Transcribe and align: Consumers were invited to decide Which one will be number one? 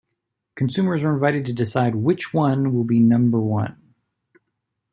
Consumers 0.55 1.03
were 1.03 1.13
invited 1.13 1.45
to 1.45 1.53
decide 1.53 1.93
Which 1.93 2.33
one 2.33 2.73
will 2.73 2.83
be 2.83 2.99
number 2.99 3.39
one? 3.39 3.79